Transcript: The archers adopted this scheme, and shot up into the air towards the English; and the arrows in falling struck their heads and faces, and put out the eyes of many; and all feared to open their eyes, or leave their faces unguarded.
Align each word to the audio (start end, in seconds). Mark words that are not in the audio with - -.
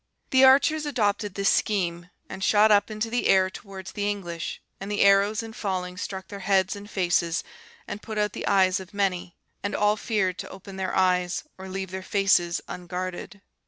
The 0.31 0.43
archers 0.43 0.87
adopted 0.87 1.35
this 1.35 1.49
scheme, 1.51 2.09
and 2.27 2.43
shot 2.43 2.71
up 2.71 2.89
into 2.89 3.11
the 3.11 3.27
air 3.27 3.51
towards 3.51 3.91
the 3.91 4.09
English; 4.09 4.59
and 4.79 4.91
the 4.91 5.01
arrows 5.01 5.43
in 5.43 5.53
falling 5.53 5.95
struck 5.95 6.27
their 6.29 6.39
heads 6.39 6.75
and 6.75 6.89
faces, 6.89 7.43
and 7.87 8.01
put 8.01 8.17
out 8.17 8.33
the 8.33 8.47
eyes 8.47 8.79
of 8.79 8.95
many; 8.95 9.35
and 9.61 9.75
all 9.75 9.97
feared 9.97 10.39
to 10.39 10.49
open 10.49 10.77
their 10.77 10.95
eyes, 10.95 11.43
or 11.55 11.69
leave 11.69 11.91
their 11.91 12.01
faces 12.01 12.61
unguarded. 12.67 13.41